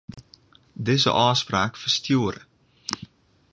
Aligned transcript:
Dizze 0.85 1.11
ôfspraak 1.27 1.73
ferstjoere. 1.81 2.41